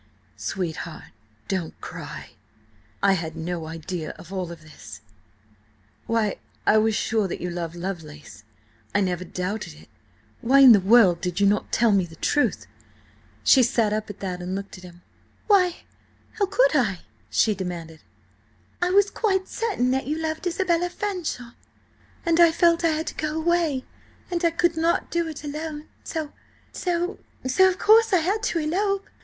[0.35, 1.11] "Sweetheart,
[1.47, 2.31] don't cry!
[3.03, 9.23] I had no idea of all this–why, I was sure that you loved Lovelace–I never
[9.23, 12.65] doubted it–why in the world did you not tell me the truth?"
[13.43, 15.03] She sat up at that, and looked at him.
[15.45, 15.81] "Why,
[16.39, 18.01] how could I?" she demanded.
[18.81, 21.53] "I was quite certain that you loved Isabella Fanshawe.
[22.25, 23.85] I felt I had to go away,
[24.31, 27.19] and I could not do it alone–so–so–so,
[27.69, 29.05] of course I had to elope.